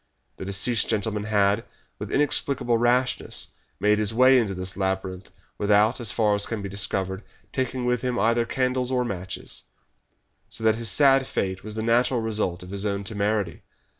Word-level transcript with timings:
The 0.37 0.45
deceased 0.45 0.87
gentleman 0.87 1.25
had, 1.25 1.63
with 1.99 2.09
inexplicable 2.11 2.75
rashness, 2.79 3.49
made 3.79 3.99
his 3.99 4.15
way 4.15 4.39
into 4.39 4.55
this 4.55 4.75
labyrinth 4.75 5.29
without, 5.59 5.99
as 6.01 6.09
far 6.11 6.33
as 6.33 6.47
can 6.47 6.63
be 6.63 6.67
discovered, 6.69 7.21
taking 7.53 7.85
with 7.85 8.01
him 8.01 8.17
either 8.17 8.43
candles 8.47 8.91
or 8.91 9.05
matches, 9.05 9.61
so 10.49 10.63
that 10.63 10.73
his 10.73 10.89
sad 10.89 11.27
fate 11.27 11.63
was 11.63 11.75
the 11.75 11.83
natural 11.83 12.19
result 12.19 12.63
of 12.63 12.71
his 12.71 12.83
own 12.83 13.03
temerity. 13.03 13.61